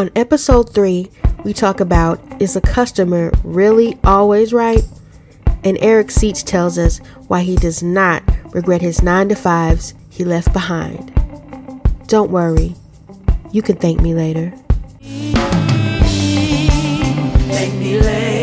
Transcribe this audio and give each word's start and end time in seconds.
On 0.00 0.08
episode 0.16 0.72
3, 0.72 1.10
we 1.44 1.52
talk 1.52 1.78
about 1.78 2.18
is 2.40 2.56
a 2.56 2.62
customer 2.62 3.30
really 3.44 3.98
always 4.02 4.50
right? 4.50 4.82
And 5.62 5.76
Eric 5.82 6.10
Seats 6.10 6.42
tells 6.42 6.78
us 6.78 7.00
why 7.28 7.42
he 7.42 7.54
does 7.56 7.82
not 7.82 8.22
regret 8.54 8.80
his 8.80 9.02
9 9.02 9.28
to 9.28 9.34
5s 9.34 9.92
he 10.08 10.24
left 10.24 10.54
behind. 10.54 11.12
Don't 12.06 12.30
worry, 12.30 12.76
you 13.52 13.60
can 13.60 13.76
thank 13.76 14.00
me 14.00 14.14
later. 14.14 14.54
Thank 17.50 17.74
me 17.74 18.00
later. 18.00 18.39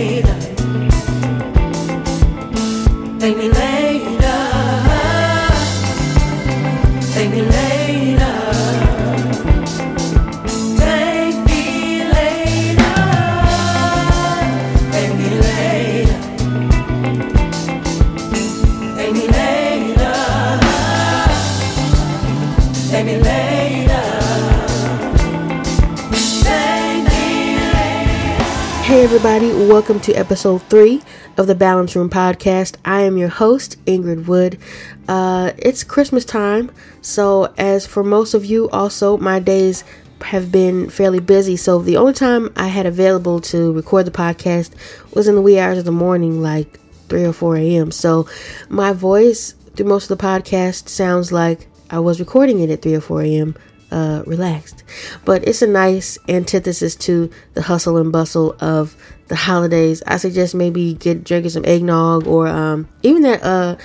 Everybody, 29.18 29.52
welcome 29.52 30.00
to 30.02 30.14
episode 30.14 30.62
three 30.70 31.02
of 31.38 31.48
the 31.48 31.56
Balance 31.56 31.96
Room 31.96 32.08
podcast. 32.08 32.76
I 32.86 33.02
am 33.02 33.18
your 33.18 33.30
host, 33.30 33.84
Ingrid 33.86 34.28
Woode. 34.28 34.60
Uh, 35.08 35.54
it's 35.58 35.84
Christmas 35.84 36.24
time, 36.24 36.70
so 37.02 37.52
as 37.58 37.88
for 37.88 38.04
most 38.04 38.36
of 38.36 38.46
you, 38.46 38.70
also, 38.70 39.18
my 39.18 39.40
days 39.40 39.84
have 40.22 40.52
been 40.52 40.92
fairly 40.92 41.20
busy. 41.20 41.58
So 41.58 41.80
the 41.80 41.98
only 41.98 42.14
time 42.14 42.54
I 42.56 42.68
had 42.68 42.86
available 42.86 43.42
to 43.42 43.74
record 43.74 44.06
the 44.06 44.12
podcast 44.12 44.76
was 45.16 45.28
in 45.28 45.34
the 45.34 45.42
wee 45.42 45.58
hours 45.58 45.80
of 45.80 45.86
the 45.86 45.92
morning, 45.92 46.40
like 46.44 46.80
3 47.10 47.26
or 47.26 47.34
4 47.34 47.58
a.m. 47.58 47.90
So 47.90 48.30
my 48.70 48.94
voice 48.94 49.54
through 49.76 49.88
most 49.88 50.12
of 50.12 50.16
the 50.16 50.24
podcast 50.24 50.90
sounds 50.90 51.32
like 51.32 51.68
I 51.90 51.98
was 51.98 52.20
recording 52.20 52.60
it 52.60 52.70
at 52.70 52.84
3 52.84 52.94
or 52.94 53.02
4 53.02 53.24
a.m 53.24 53.56
uh, 53.92 54.24
relaxed. 54.26 54.84
But 55.26 55.48
it's 55.48 55.62
a 55.62 55.68
nice 55.68 56.18
antithesis 56.28 56.96
to 56.98 57.30
the 57.54 57.62
hustle 57.64 57.98
and 57.98 58.12
bustle 58.12 58.56
of 58.60 58.96
the 59.28 59.36
holidays. 59.36 60.04
I 60.08 60.18
suggest 60.18 60.56
maybe 60.56 60.94
get 60.94 61.24
drinking 61.24 61.52
some 61.52 61.66
eggnog 61.66 62.28
or 62.28 62.48
um, 62.48 62.88
even 63.04 63.22
that 63.24 63.44
uh, 63.44 63.76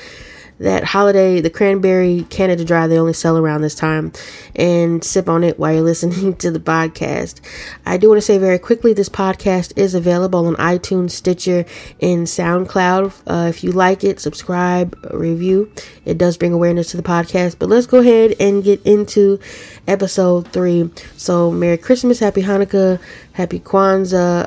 that 0.63 0.85
holiday, 0.85 1.41
the 1.41 1.51
cranberry 1.51 2.27
Canada 2.31 2.65
Dry 2.65 2.87
they 2.87 2.99
only 2.99 3.13
sell 3.13 3.37
around 3.37 3.63
this 3.63 3.75
time, 3.75 4.13
and 4.55 5.03
sip 5.03 5.29
on 5.29 5.45
it 5.45 5.59
while 5.59 5.73
you're 5.73 5.83
listening 5.93 6.37
to 6.37 6.51
the 6.51 6.61
podcast. 6.61 7.41
I 7.85 7.97
do 7.97 8.09
want 8.09 8.19
to 8.19 8.23
say 8.23 8.39
very 8.39 8.59
quickly 8.59 8.93
this 8.93 9.09
podcast 9.09 9.73
is 9.77 9.95
available 9.95 10.47
on 10.47 10.55
iTunes, 10.57 11.11
Stitcher, 11.11 11.65
and 12.01 12.27
SoundCloud. 12.27 13.13
Uh, 13.27 13.49
if 13.49 13.65
you 13.65 13.73
like 13.73 14.05
it, 14.05 14.21
subscribe, 14.21 14.97
review. 15.13 15.71
It 16.05 16.19
does 16.19 16.37
bring 16.37 16.53
awareness 16.53 16.91
to 16.93 16.97
the 16.97 17.03
podcast. 17.03 17.59
But 17.59 17.69
let's 17.69 17.87
go 17.87 17.99
ahead 17.99 18.35
and 18.39 18.63
get 18.63 18.81
into 18.85 19.39
episode 19.87 20.49
three. 20.49 20.91
So, 21.17 21.51
Merry 21.51 21.79
Christmas, 21.79 22.21
Happy 22.21 22.43
Hanukkah, 22.43 23.01
Happy 23.33 23.61
Kwanzaa, 23.61 24.47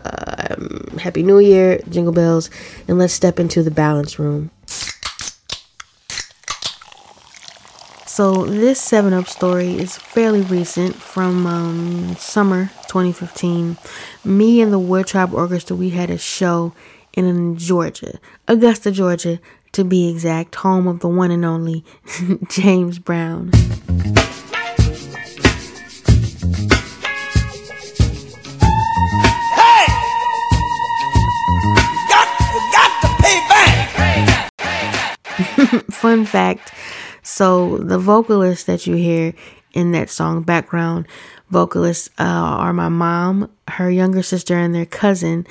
um, 0.52 0.98
Happy 0.98 1.24
New 1.24 1.40
Year, 1.40 1.80
Jingle 1.90 2.14
Bells, 2.14 2.50
and 2.88 2.98
let's 2.98 3.14
step 3.14 3.40
into 3.40 3.64
the 3.64 3.72
balance 3.72 4.18
room. 4.20 4.52
So 8.16 8.46
this 8.46 8.80
Seven 8.80 9.12
Up 9.12 9.28
story 9.28 9.76
is 9.78 9.98
fairly 9.98 10.40
recent 10.40 10.96
from 10.96 11.46
um, 11.46 12.16
summer 12.16 12.68
2015. 12.88 13.76
Me 14.24 14.62
and 14.62 14.72
the 14.72 14.80
Woode 14.80 15.08
Tribe 15.08 15.34
Orchestra 15.34 15.76
we 15.76 15.90
had 15.90 16.10
a 16.10 16.18
show 16.18 16.72
in 17.12 17.58
Georgia, 17.58 18.18
Augusta, 18.48 18.90
Georgia, 18.90 19.42
to 19.74 19.84
be 19.84 20.10
exact, 20.10 20.56
home 20.56 20.88
of 20.88 21.02
the 21.02 21.10
one 21.10 21.30
and 21.30 21.44
only 21.44 21.84
James 22.48 23.00
Brown. 23.00 23.52
Hey! 29.52 29.88
Got, 32.08 32.30
got 32.72 33.02
to 33.02 33.10
pay 33.22 33.40
back! 33.50 34.54
Fun 35.92 36.24
fact: 36.24 36.72
so 37.26 37.78
the 37.78 37.98
vocalists 37.98 38.66
that 38.66 38.86
you 38.86 38.96
hear 38.96 39.34
in 39.74 39.92
that 39.92 40.10
song, 40.10 40.44
background 40.44 41.08
vocalists, 41.50 42.10
uh, 42.20 42.24
are 42.24 42.72
my 42.72 42.88
mom, 42.88 43.50
her 43.68 43.90
younger 43.90 44.24
sister, 44.24 44.56
and 44.56 44.74
their 44.74 44.86
cousin. 44.86 45.46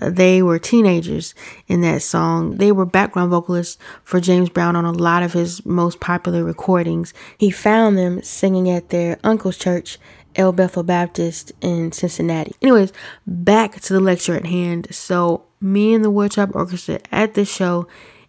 Uh, 0.00 0.10
They 0.10 0.42
were 0.42 0.58
teenagers 0.58 1.34
in 1.66 1.82
that 1.82 2.02
song. 2.02 2.56
They 2.56 2.72
were 2.72 2.86
background 2.86 3.30
vocalists 3.30 3.78
for 4.04 4.20
James 4.20 4.48
Brown 4.48 4.74
on 4.74 4.84
a 4.84 4.92
lot 4.92 5.22
of 5.22 5.34
his 5.34 5.64
most 5.64 6.00
popular 6.00 6.42
recordings. 6.42 7.14
He 7.36 7.50
found 7.50 7.96
them 7.98 8.22
singing 8.22 8.68
at 8.70 8.88
their 8.88 9.18
uncle's 9.22 9.58
church, 9.58 9.98
El 10.34 10.52
Bethel 10.52 10.82
Baptist 10.82 11.52
in 11.60 11.92
Cincinnati. 11.92 12.54
Anyways, 12.62 12.92
back 13.26 13.80
to 13.80 13.92
the 13.92 14.00
lecture 14.00 14.34
at 14.34 14.46
hand. 14.46 14.88
So, 14.90 15.44
me 15.60 15.92
and 15.94 16.04
the 16.04 16.10
Woode 16.10 16.32
Tribe 16.32 16.52
Orchestra 16.54 17.00
at 17.12 17.34
this 17.34 17.52
show 17.52 17.86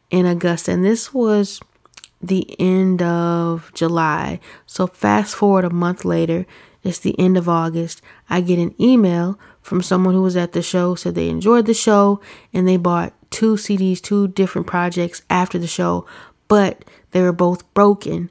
in 0.10 0.26
Augusta, 0.26 0.72
and 0.72 0.84
this 0.84 1.14
was 1.14 1.60
the 2.22 2.56
end 2.60 3.02
of 3.02 3.72
July. 3.74 4.40
So 4.66 4.88
fast 4.88 5.36
forward 5.36 5.66
a 5.66 5.70
month 5.70 6.06
later, 6.06 6.46
it's 6.84 7.00
the 7.00 7.18
end 7.20 7.38
of 7.38 7.50
August. 7.50 8.02
I 8.30 8.42
get 8.42 8.60
an 8.60 8.74
email 8.80 9.40
from 9.62 9.82
someone 9.82 10.14
who 10.14 10.22
was 10.22 10.38
at 10.38 10.54
the 10.54 10.62
show, 10.62 10.96
said 10.96 11.16
they 11.16 11.30
enjoyed 11.30 11.66
the 11.66 11.74
show 11.74 12.22
and 12.54 12.68
they 12.68 12.78
bought 12.78 13.14
two 13.30 13.56
CDs, 13.56 14.02
two 14.02 14.28
different 14.30 14.68
projects 14.68 15.22
after 15.30 15.60
the 15.60 15.68
show, 15.68 16.06
but 16.48 16.86
they 17.12 17.22
were 17.22 17.34
both 17.34 17.72
broken. 17.74 18.30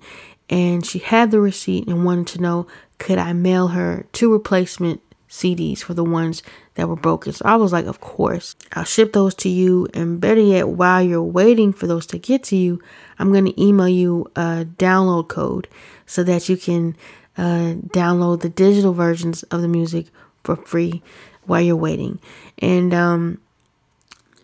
And 0.50 0.84
she 0.84 0.98
had 0.98 1.30
the 1.30 1.40
receipt 1.40 1.86
and 1.86 2.04
wanted 2.04 2.26
to 2.28 2.40
know 2.40 2.66
could 2.98 3.18
I 3.18 3.32
mail 3.32 3.68
her 3.68 4.06
two 4.12 4.32
replacement 4.32 5.00
CDs 5.28 5.80
for 5.80 5.94
the 5.94 6.04
ones 6.04 6.42
that 6.78 6.86
were 6.88 6.94
broken. 6.94 7.32
So 7.32 7.44
I 7.44 7.56
was 7.56 7.72
like, 7.72 7.86
of 7.86 8.00
course, 8.00 8.54
I'll 8.72 8.84
ship 8.84 9.12
those 9.12 9.34
to 9.36 9.48
you. 9.48 9.88
And 9.94 10.20
better 10.20 10.40
yet, 10.40 10.68
while 10.68 11.02
you're 11.02 11.20
waiting 11.20 11.72
for 11.72 11.88
those 11.88 12.06
to 12.06 12.18
get 12.18 12.44
to 12.44 12.56
you, 12.56 12.80
I'm 13.18 13.32
going 13.32 13.46
to 13.46 13.60
email 13.60 13.88
you 13.88 14.30
a 14.36 14.64
download 14.78 15.26
code 15.26 15.66
so 16.06 16.22
that 16.22 16.48
you 16.48 16.56
can 16.56 16.96
uh, 17.36 17.74
download 17.88 18.42
the 18.42 18.48
digital 18.48 18.92
versions 18.92 19.42
of 19.44 19.60
the 19.60 19.66
music 19.66 20.06
for 20.44 20.54
free 20.54 21.02
while 21.46 21.60
you're 21.60 21.74
waiting. 21.74 22.20
And 22.58 22.94
um, 22.94 23.40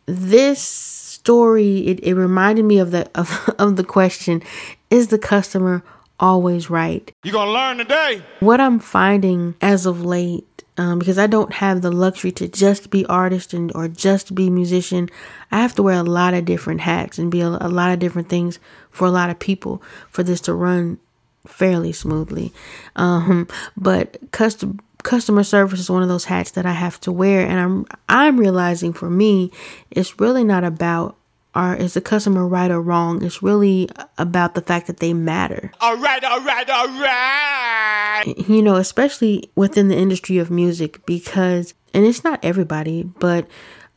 this 0.07 0.61
story, 0.61 1.87
it, 1.87 2.01
it 2.03 2.15
reminded 2.15 2.65
me 2.65 2.81
of 2.81 2.91
the 2.91 3.09
of, 3.15 3.49
of 3.61 3.77
the 3.77 3.85
question: 3.85 4.43
Is 4.91 5.07
the 5.07 5.19
customer 5.19 5.85
always 6.25 6.71
right? 6.71 7.13
You're 7.23 7.35
gonna 7.35 7.53
learn 7.53 7.77
today? 7.79 8.23
what 8.41 8.61
I'm 8.61 8.79
finding 8.79 9.55
as 9.61 9.85
of 9.85 10.03
late, 10.03 10.65
um, 10.79 10.99
because 10.99 11.19
I 11.19 11.27
don't 11.27 11.53
have 11.55 11.83
the 11.83 11.93
luxury 11.93 12.33
to 12.33 12.49
just 12.49 12.91
be 12.91 13.05
artist 13.07 13.53
and 13.53 13.71
or 13.75 13.89
just 13.89 14.35
be 14.35 14.49
musician, 14.49 15.11
I 15.53 15.61
have 15.61 15.75
to 15.75 15.83
wear 15.83 15.97
a 15.97 16.03
lot 16.03 16.33
of 16.33 16.47
different 16.47 16.81
hats 16.81 17.19
and 17.19 17.31
be 17.31 17.43
a, 17.43 17.49
a 17.49 17.69
lot 17.69 17.93
of 17.93 17.99
different 17.99 18.29
things 18.31 18.59
for 18.91 19.07
a 19.07 19.11
lot 19.11 19.29
of 19.31 19.39
people 19.39 19.83
for 20.11 20.23
this 20.23 20.41
to 20.43 20.55
run 20.55 20.99
fairly 21.47 21.93
smoothly. 21.93 22.53
Um, 22.97 23.47
but 23.77 24.17
custom 24.31 24.81
customer 25.03 25.45
service 25.45 25.81
is 25.81 25.91
one 25.91 26.03
of 26.03 26.09
those 26.09 26.25
hats 26.25 26.53
that 26.53 26.65
I 26.65 26.73
have 26.73 26.99
to 27.01 27.13
wear, 27.13 27.47
and 27.47 27.61
I'm 27.61 27.87
I'm 28.09 28.41
realizing 28.41 28.95
for 28.95 29.11
me, 29.11 29.51
it's 29.91 30.19
really 30.19 30.45
not 30.45 30.65
about 30.65 31.17
are 31.55 31.77
is 31.77 31.95
the 31.95 32.01
customer 32.01 32.47
right 32.47 32.71
or 32.71 32.81
wrong. 32.81 33.25
It's 33.25 33.43
really 33.43 33.89
about 34.19 34.55
the 34.55 34.63
fact 34.63 34.87
that 34.87 34.99
they 34.99 35.13
matter. 35.13 35.73
Alright, 35.83 36.25
alright, 36.25 36.69
alright! 36.69 38.49
you 38.49 38.63
know, 38.63 38.77
especially 38.77 39.51
within 39.55 39.89
the 39.89 39.97
industry 39.97 40.39
of 40.39 40.51
music, 40.51 41.05
because, 41.07 41.75
and 41.93 42.05
it's 42.05 42.25
not 42.25 42.45
everybody, 42.45 43.03
but 43.03 43.47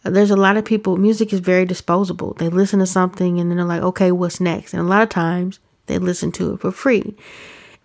there's 0.03 0.31
a 0.31 0.35
lot 0.35 0.57
of 0.57 0.65
people, 0.65 0.97
music 0.97 1.33
is 1.33 1.39
very 1.39 1.65
disposable. 1.65 2.33
They 2.33 2.49
listen 2.49 2.79
to 2.79 2.85
something 2.85 3.39
and 3.39 3.49
then 3.49 3.57
they're 3.57 3.65
like, 3.65 3.81
okay, 3.81 4.11
what's 4.11 4.39
next? 4.39 4.73
And 4.73 4.81
a 4.81 4.85
lot 4.85 5.03
of 5.03 5.09
times 5.09 5.59
they 5.87 5.97
listen 5.97 6.31
to 6.33 6.53
it 6.53 6.61
for 6.61 6.71
free. 6.71 7.15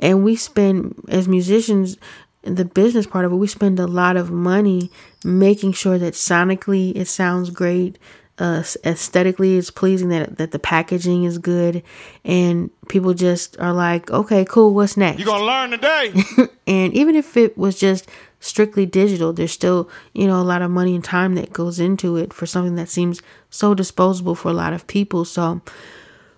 And 0.01 0.25
we 0.25 0.37
spend, 0.37 1.05
as 1.09 1.29
musicians, 1.29 1.97
the 2.43 2.65
business 2.65 3.07
part 3.07 3.25
of 3.25 3.33
it, 3.33 3.37
we 3.37 3.47
spend 3.47 3.79
a 3.79 3.87
lot 3.87 4.17
of 4.17 4.31
money 4.31 4.91
making 5.25 5.73
sure 5.73 5.99
that 5.99 6.15
sonically 6.15 6.95
it 6.97 7.07
sounds 7.07 7.51
great, 7.51 7.99
uh, 8.39 8.63
aesthetically 8.85 9.57
it's 9.57 9.71
pleasing, 9.71 10.09
that 10.09 10.39
that 10.39 10.51
the 10.51 10.59
packaging 10.59 11.25
is 11.25 11.39
good, 11.39 11.83
and 12.25 12.71
people 12.89 13.15
just 13.15 13.59
are 13.59 13.73
like, 13.73 14.11
okay, 14.11 14.45
cool, 14.45 14.75
what's 14.75 14.97
next? 14.97 15.19
you're 15.19 15.27
gonna 15.27 15.45
learn 15.45 15.71
today? 15.71 16.13
and 16.67 16.93
even 16.95 17.15
if 17.15 17.37
it 17.37 17.57
was 17.57 17.79
just 17.79 18.09
strictly 18.41 18.85
digital, 18.85 19.33
there's 19.33 19.53
still, 19.53 19.89
you 20.13 20.27
know, 20.27 20.41
a 20.41 20.43
lot 20.43 20.63
of 20.63 20.71
money 20.71 20.95
and 20.95 21.05
time 21.05 21.37
that 21.37 21.53
goes 21.53 21.79
into 21.79 22.17
it 22.17 22.33
for 22.33 22.45
something 22.45 22.75
that 22.75 22.89
seems 22.89 23.23
so 23.51 23.75
disposable 23.75 24.35
for 24.35 24.49
a 24.49 24.55
lot 24.55 24.73
of 24.73 24.87
people. 24.87 25.25
So 25.25 25.61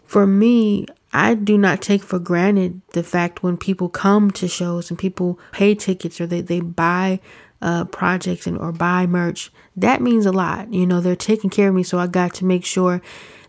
for 0.04 0.26
me, 0.26 0.86
I 1.14 1.34
do 1.34 1.56
not 1.56 1.80
take 1.80 2.02
for 2.02 2.18
granted 2.18 2.82
the 2.92 3.02
fact 3.02 3.42
when 3.42 3.56
people 3.56 3.88
come 3.88 4.30
to 4.32 4.48
shows 4.48 4.90
and 4.90 4.98
people 4.98 5.38
pay 5.52 5.74
tickets 5.74 6.20
or 6.20 6.26
they, 6.26 6.40
they 6.40 6.60
buy 6.60 7.20
uh, 7.64 7.84
projects 7.86 8.46
and 8.46 8.58
or 8.58 8.70
buy 8.70 9.06
merch, 9.06 9.50
that 9.74 10.02
means 10.02 10.26
a 10.26 10.32
lot. 10.32 10.72
You 10.72 10.86
know, 10.86 11.00
they're 11.00 11.16
taking 11.16 11.50
care 11.50 11.70
of 11.70 11.74
me, 11.74 11.82
so 11.82 11.98
I 11.98 12.06
got 12.06 12.34
to 12.34 12.44
make 12.44 12.64
sure 12.64 13.00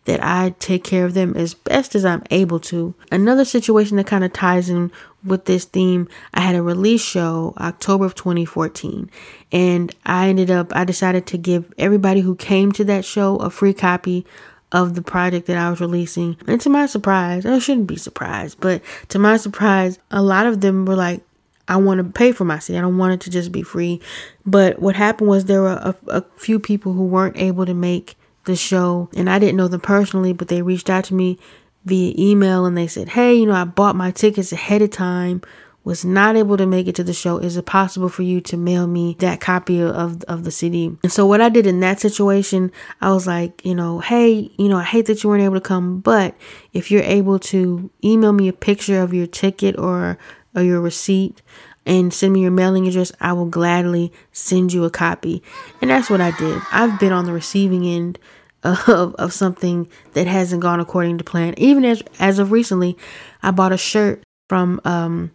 that 0.05 0.23
I 0.23 0.55
take 0.59 0.83
care 0.83 1.05
of 1.05 1.15
them 1.15 1.35
as 1.35 1.53
best 1.53 1.95
as 1.95 2.05
I'm 2.05 2.23
able 2.31 2.59
to. 2.61 2.95
Another 3.11 3.43
situation 3.43 3.97
that 3.97 4.07
kind 4.07 4.23
of 4.23 4.31
ties 4.31 4.69
in 4.69 4.91
with 5.23 5.45
this 5.45 5.65
theme, 5.65 6.07
I 6.33 6.41
had 6.41 6.55
a 6.55 6.61
release 6.61 7.03
show 7.03 7.53
October 7.57 8.05
of 8.05 8.15
2014, 8.15 9.09
and 9.51 9.93
I 10.05 10.29
ended 10.29 10.49
up, 10.49 10.73
I 10.73 10.85
decided 10.85 11.27
to 11.27 11.37
give 11.37 11.73
everybody 11.77 12.21
who 12.21 12.35
came 12.35 12.71
to 12.73 12.85
that 12.85 13.03
show 13.03 13.35
a 13.37 13.49
free 13.49 13.73
copy 13.73 14.25
of 14.71 14.95
the 14.95 15.01
project 15.01 15.47
that 15.47 15.57
I 15.57 15.69
was 15.69 15.81
releasing. 15.81 16.37
And 16.47 16.61
to 16.61 16.69
my 16.69 16.85
surprise, 16.85 17.45
I 17.45 17.59
shouldn't 17.59 17.87
be 17.87 17.97
surprised, 17.97 18.59
but 18.61 18.81
to 19.09 19.19
my 19.19 19.37
surprise, 19.37 19.99
a 20.09 20.21
lot 20.21 20.45
of 20.45 20.61
them 20.61 20.85
were 20.85 20.95
like, 20.95 21.21
I 21.67 21.77
want 21.77 21.99
to 21.99 22.03
pay 22.03 22.31
for 22.31 22.45
my 22.45 22.59
CD. 22.59 22.77
I 22.77 22.81
don't 22.81 22.97
want 22.97 23.13
it 23.13 23.21
to 23.21 23.29
just 23.29 23.51
be 23.51 23.63
free. 23.63 24.01
But 24.45 24.79
what 24.79 24.95
happened 24.95 25.29
was 25.29 25.45
there 25.45 25.61
were 25.61 25.69
a, 25.69 25.95
a 26.07 26.25
few 26.37 26.59
people 26.59 26.93
who 26.93 27.05
weren't 27.05 27.37
able 27.37 27.65
to 27.65 27.73
make 27.73 28.15
the 28.45 28.55
show, 28.55 29.09
and 29.15 29.29
I 29.29 29.39
didn't 29.39 29.57
know 29.57 29.67
them 29.67 29.81
personally, 29.81 30.33
but 30.33 30.47
they 30.47 30.61
reached 30.61 30.89
out 30.89 31.05
to 31.05 31.13
me 31.13 31.39
via 31.83 32.13
email 32.17 32.65
and 32.65 32.77
they 32.77 32.87
said, 32.87 33.09
Hey, 33.09 33.35
you 33.35 33.45
know, 33.45 33.53
I 33.53 33.63
bought 33.63 33.95
my 33.95 34.11
tickets 34.11 34.51
ahead 34.51 34.81
of 34.81 34.91
time, 34.91 35.41
was 35.83 36.03
not 36.03 36.35
able 36.35 36.57
to 36.57 36.65
make 36.65 36.87
it 36.87 36.95
to 36.95 37.03
the 37.03 37.13
show. 37.13 37.37
Is 37.37 37.57
it 37.57 37.65
possible 37.67 38.09
for 38.09 38.23
you 38.23 38.41
to 38.41 38.57
mail 38.57 38.87
me 38.87 39.15
that 39.19 39.39
copy 39.39 39.81
of, 39.81 40.23
of 40.23 40.43
the 40.43 40.51
CD? 40.51 40.97
And 41.03 41.11
so, 41.11 41.27
what 41.27 41.41
I 41.41 41.49
did 41.49 41.67
in 41.67 41.79
that 41.81 41.99
situation, 41.99 42.71
I 43.01 43.11
was 43.11 43.27
like, 43.27 43.63
you 43.63 43.75
know, 43.75 43.99
hey, 43.99 44.51
you 44.57 44.67
know, 44.67 44.77
I 44.77 44.83
hate 44.83 45.05
that 45.05 45.23
you 45.23 45.29
weren't 45.29 45.43
able 45.43 45.55
to 45.55 45.61
come, 45.61 45.99
but 45.99 46.35
if 46.73 46.89
you're 46.89 47.03
able 47.03 47.37
to 47.39 47.89
email 48.03 48.33
me 48.33 48.47
a 48.47 48.53
picture 48.53 48.99
of 48.99 49.13
your 49.13 49.27
ticket 49.27 49.77
or, 49.77 50.17
or 50.55 50.63
your 50.63 50.81
receipt, 50.81 51.41
and 51.85 52.13
send 52.13 52.33
me 52.33 52.41
your 52.41 52.51
mailing 52.51 52.87
address, 52.87 53.11
I 53.19 53.33
will 53.33 53.45
gladly 53.45 54.11
send 54.31 54.73
you 54.73 54.85
a 54.85 54.89
copy. 54.89 55.43
And 55.81 55.91
that's 55.91 56.09
what 56.09 56.21
I 56.21 56.31
did. 56.31 56.61
I've 56.71 56.99
been 56.99 57.11
on 57.11 57.25
the 57.25 57.33
receiving 57.33 57.85
end 57.85 58.17
of, 58.63 59.13
of 59.15 59.33
something 59.33 59.87
that 60.13 60.27
hasn't 60.27 60.61
gone 60.61 60.79
according 60.79 61.19
to 61.19 61.23
plan. 61.23 61.53
Even 61.57 61.85
as 61.85 62.01
as 62.19 62.39
of 62.39 62.51
recently, 62.51 62.97
I 63.43 63.51
bought 63.51 63.71
a 63.71 63.77
shirt 63.77 64.23
from 64.49 64.81
um, 64.83 65.31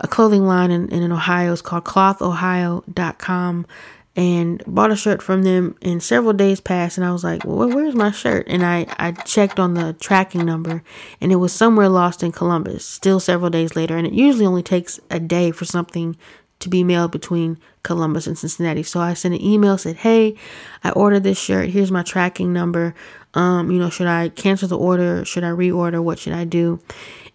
a 0.00 0.08
clothing 0.08 0.46
line 0.46 0.70
in, 0.70 0.90
in 0.90 1.10
Ohio. 1.10 1.52
It's 1.52 1.62
called 1.62 1.84
clothohio.com 1.84 3.66
and 4.16 4.62
bought 4.66 4.90
a 4.90 4.96
shirt 4.96 5.22
from 5.22 5.42
them 5.42 5.76
and 5.82 6.02
several 6.02 6.32
days 6.32 6.58
passed 6.58 6.96
and 6.96 7.06
I 7.06 7.12
was 7.12 7.22
like, 7.22 7.44
well, 7.44 7.68
where's 7.68 7.94
my 7.94 8.10
shirt? 8.10 8.46
And 8.48 8.64
I, 8.64 8.86
I 8.98 9.12
checked 9.12 9.60
on 9.60 9.74
the 9.74 9.92
tracking 9.92 10.46
number 10.46 10.82
and 11.20 11.30
it 11.30 11.36
was 11.36 11.52
somewhere 11.52 11.90
lost 11.90 12.22
in 12.22 12.32
Columbus, 12.32 12.84
still 12.84 13.20
several 13.20 13.50
days 13.50 13.76
later. 13.76 13.96
And 13.96 14.06
it 14.06 14.14
usually 14.14 14.46
only 14.46 14.62
takes 14.62 14.98
a 15.10 15.20
day 15.20 15.50
for 15.50 15.66
something 15.66 16.16
to 16.58 16.70
be 16.70 16.82
mailed 16.82 17.12
between 17.12 17.58
Columbus 17.82 18.26
and 18.26 18.38
Cincinnati. 18.38 18.82
So 18.82 19.00
I 19.00 19.12
sent 19.12 19.34
an 19.34 19.42
email, 19.42 19.76
said, 19.76 19.96
Hey, 19.96 20.34
I 20.82 20.90
ordered 20.90 21.22
this 21.22 21.38
shirt. 21.38 21.68
Here's 21.68 21.92
my 21.92 22.02
tracking 22.02 22.52
number. 22.54 22.94
Um, 23.34 23.70
you 23.70 23.78
know, 23.78 23.90
should 23.90 24.06
I 24.06 24.30
cancel 24.30 24.66
the 24.66 24.78
order? 24.78 25.26
Should 25.26 25.44
I 25.44 25.50
reorder? 25.50 26.02
What 26.02 26.18
should 26.18 26.32
I 26.32 26.44
do? 26.44 26.80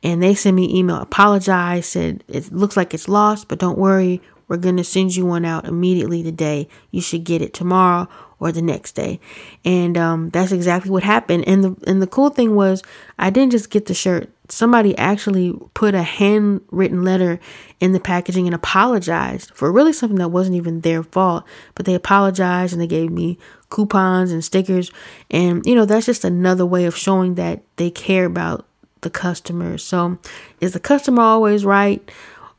And 0.01 0.23
they 0.23 0.33
sent 0.33 0.55
me 0.55 0.75
email, 0.75 0.95
apologize, 0.95 1.85
said 1.85 2.23
it 2.27 2.51
looks 2.51 2.75
like 2.75 2.95
it's 2.95 3.07
lost, 3.07 3.47
but 3.47 3.59
don't 3.59 3.77
worry. 3.77 4.19
We're 4.51 4.57
going 4.57 4.75
to 4.75 4.83
send 4.83 5.15
you 5.15 5.25
one 5.25 5.45
out 5.45 5.63
immediately 5.63 6.23
today. 6.23 6.67
You 6.91 6.99
should 6.99 7.23
get 7.23 7.41
it 7.41 7.53
tomorrow 7.53 8.09
or 8.37 8.51
the 8.51 8.61
next 8.61 8.95
day. 8.95 9.21
And 9.63 9.97
um, 9.97 10.27
that's 10.27 10.51
exactly 10.51 10.91
what 10.91 11.03
happened. 11.03 11.47
And 11.47 11.63
the 11.63 11.77
and 11.87 12.01
the 12.01 12.07
cool 12.07 12.29
thing 12.29 12.53
was 12.53 12.83
I 13.17 13.29
didn't 13.29 13.53
just 13.53 13.69
get 13.69 13.85
the 13.85 13.93
shirt. 13.93 14.29
Somebody 14.49 14.97
actually 14.97 15.57
put 15.73 15.95
a 15.95 16.03
handwritten 16.03 17.01
letter 17.01 17.39
in 17.79 17.93
the 17.93 18.01
packaging 18.01 18.45
and 18.45 18.53
apologized 18.53 19.51
for 19.53 19.71
really 19.71 19.93
something 19.93 20.17
that 20.17 20.27
wasn't 20.27 20.57
even 20.57 20.81
their 20.81 21.01
fault. 21.01 21.45
But 21.73 21.85
they 21.85 21.95
apologized 21.95 22.73
and 22.73 22.81
they 22.81 22.87
gave 22.87 23.09
me 23.09 23.37
coupons 23.69 24.33
and 24.33 24.43
stickers. 24.43 24.91
And 25.29 25.65
you 25.65 25.75
know, 25.75 25.85
that's 25.85 26.07
just 26.07 26.25
another 26.25 26.65
way 26.65 26.83
of 26.83 26.97
showing 26.97 27.35
that 27.35 27.63
they 27.77 27.89
care 27.89 28.25
about 28.25 28.65
the 28.99 29.09
customer. 29.09 29.77
So 29.77 30.17
is 30.59 30.73
the 30.73 30.79
customer 30.79 31.21
always 31.21 31.65
right? 31.65 32.11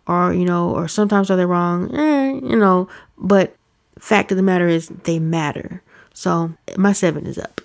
Or 0.06 0.32
you 0.32 0.44
know 0.44 0.70
or 0.70 0.88
sometimes 0.88 1.31
are 1.31 1.37
they 1.37 1.46
wrong? 1.46 1.94
Eh, 1.94 2.32
you 2.32 2.56
know 2.56 2.88
but 3.16 3.54
fact 3.99 4.31
of 4.32 4.37
the 4.37 4.43
matter 4.43 4.69
is 4.69 4.88
they 4.88 5.19
matter. 5.19 5.82
So 6.12 6.54
my 6.76 6.93
seven 6.93 7.26
is 7.26 7.38
up. 7.38 7.60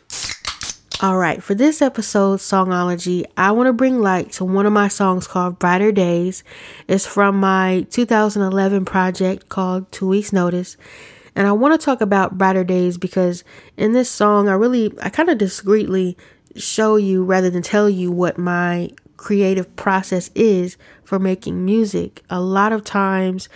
All 1.01 1.17
right 1.17 1.43
for 1.43 1.53
this 1.53 1.81
episode 1.81 2.41
songology 2.41 3.23
i 3.37 3.51
want 3.51 3.67
to 3.67 3.73
bring 3.73 4.01
light 4.01 4.31
to 4.31 4.43
one 4.43 4.65
of 4.65 4.73
my 4.73 4.87
songs 4.87 5.27
called 5.27 5.59
brighter 5.59 5.91
days. 5.91 6.43
It's 6.87 7.05
from 7.05 7.39
my 7.39 7.85
2011 7.91 8.85
project 8.85 9.49
called 9.49 9.91
Too 9.91 10.07
Weak's 10.07 10.33
Notice. 10.33 10.77
And 11.35 11.47
i 11.47 11.51
want 11.51 11.79
to 11.79 11.85
talk 11.85 12.01
about 12.01 12.37
brighter 12.37 12.63
days 12.63 12.97
because 12.97 13.43
in 13.77 13.91
this 13.91 14.09
song 14.09 14.49
i 14.49 14.53
really 14.53 14.91
i 15.01 15.09
kind 15.09 15.29
of 15.29 15.37
discreetly 15.37 16.17
show 16.55 16.95
you 16.95 17.23
rather 17.23 17.51
than 17.51 17.61
tell 17.61 17.87
you 17.87 18.11
what 18.11 18.39
my 18.39 18.89
creative 19.17 19.75
process 19.75 20.29
is 20.35 20.77
for 21.03 21.19
making 21.19 21.65
music. 21.65 22.23
A 22.29 22.39
lot 22.39 22.71
of 22.71 22.83
times 22.83 23.49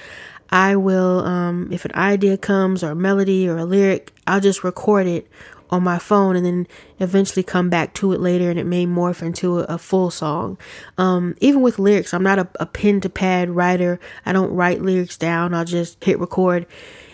I 0.49 0.75
will, 0.75 1.19
um, 1.25 1.69
if 1.71 1.85
an 1.85 1.95
idea 1.95 2.37
comes 2.37 2.83
or 2.83 2.91
a 2.91 2.95
melody 2.95 3.47
or 3.47 3.57
a 3.57 3.65
lyric, 3.65 4.11
I'll 4.27 4.41
just 4.41 4.63
record 4.63 5.07
it 5.07 5.27
on 5.69 5.83
my 5.83 5.97
phone 5.97 6.35
and 6.35 6.45
then 6.45 6.67
eventually 6.99 7.43
come 7.43 7.69
back 7.69 7.93
to 7.93 8.11
it 8.11 8.19
later 8.19 8.49
and 8.49 8.59
it 8.59 8.65
may 8.65 8.85
morph 8.85 9.21
into 9.21 9.59
a, 9.59 9.63
a 9.63 9.77
full 9.77 10.11
song. 10.11 10.57
Um, 10.97 11.35
even 11.39 11.61
with 11.61 11.79
lyrics, 11.79 12.13
I'm 12.13 12.23
not 12.23 12.39
a, 12.39 12.47
a 12.59 12.65
pen 12.65 12.99
to 13.01 13.09
pad 13.09 13.49
writer. 13.49 13.97
I 14.25 14.33
don't 14.33 14.51
write 14.51 14.81
lyrics 14.81 15.15
down. 15.15 15.53
I'll 15.53 15.63
just 15.63 16.03
hit 16.03 16.19
record 16.19 16.65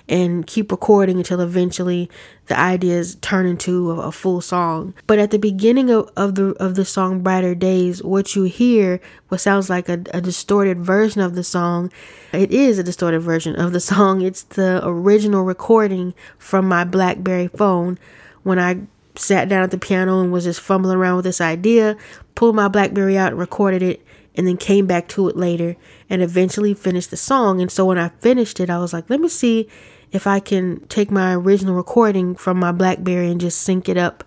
and 0.10 0.48
keep 0.48 0.72
recording 0.72 1.18
until 1.18 1.42
eventually 1.42 2.10
the 2.46 2.58
ideas 2.58 3.16
turn 3.16 3.46
into 3.46 3.92
a, 3.92 4.08
a, 4.08 4.12
full 4.12 4.40
song. 4.40 4.94
But 5.06 5.20
at 5.20 5.32
the 5.32 5.40
beginning 5.40 5.90
of, 5.90 6.10
of 6.16 6.36
the 6.36 6.52
of 6.62 6.76
the 6.76 6.86
song 6.86 7.22
Brighter 7.22 7.56
Days, 7.56 8.02
what 8.02 8.36
you 8.36 8.44
hear, 8.44 9.02
what 9.28 9.42
sounds 9.42 9.70
like 9.70 9.90
a, 9.90 10.04
a 10.14 10.22
distorted 10.22 10.80
version 10.80 11.22
of 11.22 11.36
the 11.36 11.44
song, 11.44 11.92
it 12.32 12.52
is 12.52 12.80
a 12.80 12.84
distorted 12.84 13.20
version 13.20 13.56
of 13.56 13.74
the 13.74 13.80
song. 13.82 14.22
It's 14.22 14.44
the 14.44 14.82
original 14.84 15.44
recording 15.44 16.14
from 16.38 16.68
my 16.68 16.84
Blackberry 16.84 17.50
phone 17.50 18.00
when 18.44 18.60
I 18.60 18.82
sat 19.16 19.50
down 19.50 19.64
at 19.64 19.72
the 19.72 19.78
piano 19.78 20.22
and 20.22 20.32
was 20.32 20.46
just 20.46 20.62
fumbling 20.62 20.98
around 20.98 21.18
with 21.18 21.26
this 21.26 21.42
idea, 21.42 21.98
pulled 22.36 22.56
my 22.56 22.68
Blackberry 22.68 23.18
out, 23.18 23.36
recorded 23.36 23.82
it, 23.82 24.06
and 24.36 24.48
then 24.48 24.56
came 24.56 24.86
back 24.86 25.08
to 25.10 25.28
it 25.28 25.36
later 25.36 25.76
and 26.10 26.22
eventually 26.22 26.74
finished 26.74 27.10
the 27.10 27.18
song. 27.18 27.60
And 27.60 27.72
so 27.72 27.86
when 27.86 27.98
I 27.98 28.10
finished 28.10 28.60
it, 28.60 28.70
I 28.70 28.78
was 28.78 28.94
like, 28.94 29.10
let 29.10 29.20
me 29.20 29.28
see 29.28 29.68
if 30.12 30.28
I 30.28 30.40
can 30.40 30.86
take 30.88 31.12
my 31.12 31.34
original 31.34 31.76
recording 31.76 32.36
from 32.36 32.58
my 32.58 32.72
Blackberry 32.72 33.30
and 33.30 33.42
just 33.42 33.62
sync 33.62 33.90
it 33.90 33.98
up 33.98 34.24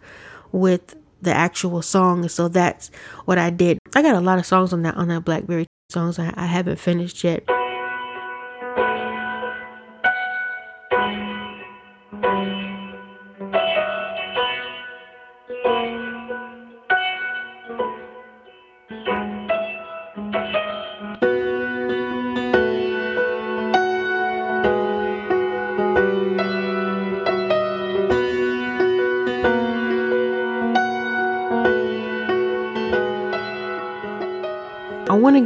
with 0.52 0.96
the 1.22 1.32
actual 1.32 1.82
song. 1.82 2.28
So 2.28 2.48
that's 2.48 2.90
what 3.24 3.38
I 3.38 3.50
did. 3.50 3.78
I 3.94 4.02
got 4.02 4.14
a 4.14 4.20
lot 4.20 4.38
of 4.38 4.46
songs 4.46 4.72
on 4.72 4.82
that 4.82 4.96
on 4.96 5.08
that 5.08 5.24
Blackberry 5.24 5.66
songs 5.90 6.18
I, 6.18 6.32
I 6.36 6.46
haven't 6.46 6.78
finished 6.78 7.24
yet. 7.24 7.44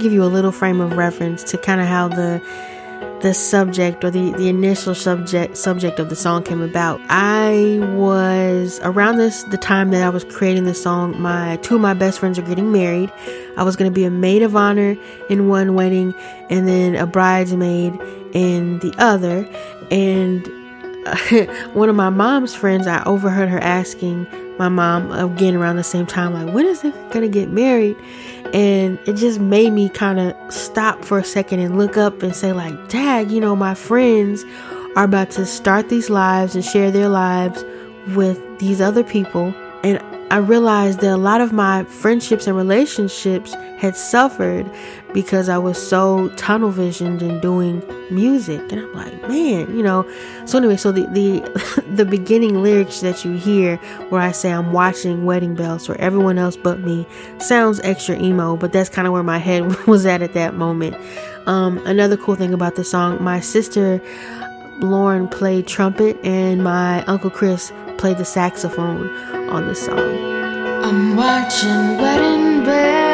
Give 0.04 0.12
you 0.12 0.22
a 0.22 0.26
little 0.26 0.52
frame 0.52 0.82
of 0.82 0.98
reference 0.98 1.42
to 1.42 1.56
kind 1.56 1.80
of 1.80 1.86
how 1.86 2.08
the 2.08 2.42
the 3.22 3.32
subject 3.32 4.04
or 4.04 4.10
the, 4.10 4.32
the 4.32 4.50
initial 4.50 4.94
subject 4.94 5.56
subject 5.56 5.98
of 5.98 6.10
the 6.10 6.16
song 6.16 6.42
came 6.42 6.60
about. 6.60 7.00
I 7.08 7.80
was 7.94 8.80
around 8.82 9.16
this 9.16 9.44
the 9.44 9.56
time 9.56 9.92
that 9.92 10.02
I 10.02 10.10
was 10.10 10.22
creating 10.24 10.64
the 10.64 10.74
song, 10.74 11.18
my 11.18 11.56
two 11.62 11.76
of 11.76 11.80
my 11.80 11.94
best 11.94 12.20
friends 12.20 12.38
are 12.38 12.42
getting 12.42 12.70
married. 12.70 13.10
I 13.56 13.62
was 13.62 13.76
gonna 13.76 13.90
be 13.90 14.04
a 14.04 14.10
maid 14.10 14.42
of 14.42 14.54
honor 14.54 14.94
in 15.30 15.48
one 15.48 15.72
wedding 15.74 16.14
and 16.50 16.68
then 16.68 16.96
a 16.96 17.06
bridesmaid 17.06 17.94
in 18.34 18.80
the 18.80 18.94
other. 18.98 19.48
And 19.90 20.46
one 21.74 21.88
of 21.88 21.96
my 21.96 22.10
mom's 22.10 22.54
friends, 22.54 22.86
I 22.86 23.02
overheard 23.04 23.48
her 23.48 23.58
asking 23.58 24.26
my 24.58 24.68
mom 24.68 25.10
again 25.12 25.56
around 25.56 25.76
the 25.76 25.84
same 25.84 26.06
time, 26.06 26.34
like, 26.34 26.54
when 26.54 26.66
is 26.66 26.84
it 26.84 26.94
gonna 27.10 27.28
get 27.28 27.48
married? 27.48 27.96
And 28.54 29.00
it 29.04 29.16
just 29.16 29.40
made 29.40 29.72
me 29.72 29.88
kind 29.88 30.20
of 30.20 30.34
stop 30.52 31.04
for 31.04 31.18
a 31.18 31.24
second 31.24 31.58
and 31.58 31.76
look 31.76 31.96
up 31.96 32.22
and 32.22 32.34
say, 32.34 32.52
like, 32.52 32.88
Dad, 32.88 33.32
you 33.32 33.40
know, 33.40 33.56
my 33.56 33.74
friends 33.74 34.44
are 34.94 35.04
about 35.04 35.32
to 35.32 35.44
start 35.44 35.88
these 35.88 36.08
lives 36.08 36.54
and 36.54 36.64
share 36.64 36.92
their 36.92 37.08
lives 37.08 37.64
with 38.14 38.40
these 38.60 38.80
other 38.80 39.02
people. 39.02 39.52
And 39.82 40.00
I 40.30 40.38
realized 40.38 41.00
that 41.00 41.12
a 41.12 41.16
lot 41.16 41.40
of 41.40 41.52
my 41.52 41.84
friendships 41.84 42.46
and 42.46 42.56
relationships 42.56 43.54
had 43.78 43.96
suffered 43.96 44.70
because 45.12 45.48
I 45.48 45.58
was 45.58 45.76
so 45.76 46.28
tunnel 46.30 46.70
visioned 46.70 47.22
in 47.22 47.40
doing 47.40 47.82
music. 48.10 48.60
And 48.72 48.80
I'm 48.80 48.92
like, 48.94 49.28
man, 49.28 49.76
you 49.76 49.82
know. 49.82 50.08
So 50.46 50.58
anyway, 50.58 50.76
so 50.76 50.92
the 50.92 51.06
the 51.08 51.82
the 51.94 52.04
beginning 52.04 52.62
lyrics 52.62 53.00
that 53.00 53.24
you 53.24 53.32
hear 53.32 53.76
where 54.08 54.20
I 54.20 54.32
say 54.32 54.52
I'm 54.52 54.72
watching 54.72 55.24
wedding 55.24 55.54
bells 55.54 55.86
for 55.86 55.94
everyone 55.96 56.38
else 56.38 56.56
but 56.56 56.80
me 56.80 57.06
sounds 57.38 57.80
extra 57.80 58.18
emo, 58.18 58.56
but 58.56 58.72
that's 58.72 58.88
kind 58.88 59.06
of 59.06 59.12
where 59.12 59.22
my 59.22 59.38
head 59.38 59.76
was 59.86 60.06
at 60.06 60.22
at 60.22 60.32
that 60.32 60.54
moment. 60.54 60.96
Um, 61.46 61.78
another 61.86 62.16
cool 62.16 62.34
thing 62.34 62.54
about 62.54 62.76
the 62.76 62.84
song, 62.84 63.22
my 63.22 63.40
sister 63.40 64.00
Lauren 64.80 65.28
played 65.28 65.66
trumpet 65.66 66.18
and 66.24 66.64
my 66.64 67.04
uncle 67.04 67.30
Chris 67.30 67.72
played 67.98 68.18
the 68.18 68.24
saxophone 68.24 69.08
on 69.48 69.66
the 69.66 69.74
song. 69.74 69.98
I'm 70.84 71.16
watching 71.16 71.96
wedding 71.98 72.64
bells 72.64 73.08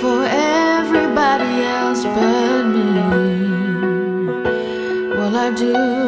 for 0.00 0.24
everybody 0.24 1.64
else 1.64 2.04
but 2.04 2.62
me. 2.74 2.88
Well, 5.16 5.36
I 5.36 5.50
do 5.54 6.05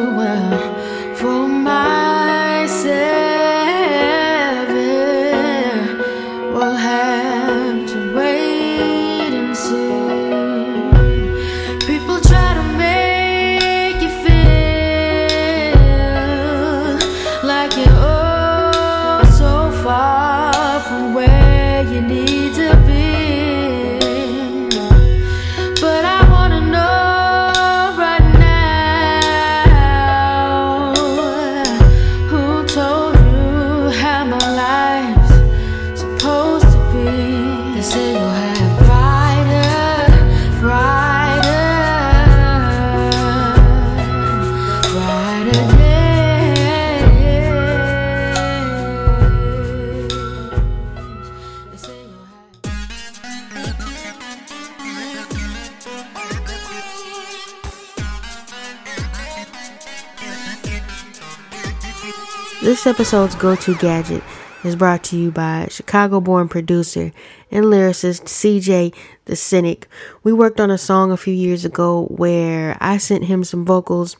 This 62.79 62.87
episode's 62.87 63.35
go 63.35 63.57
to 63.57 63.75
gadget 63.75 64.23
is 64.63 64.77
brought 64.77 65.03
to 65.03 65.17
you 65.17 65.31
by 65.31 65.67
Chicago 65.69 66.21
born 66.21 66.47
producer 66.47 67.11
and 67.51 67.65
lyricist 67.65 68.23
CJ 68.23 68.95
the 69.25 69.35
Cynic. 69.35 69.85
We 70.23 70.31
worked 70.31 70.61
on 70.61 70.71
a 70.71 70.77
song 70.77 71.11
a 71.11 71.17
few 71.17 71.33
years 71.33 71.65
ago 71.65 72.05
where 72.05 72.77
I 72.79 72.95
sent 72.95 73.25
him 73.25 73.43
some 73.43 73.65
vocals 73.65 74.15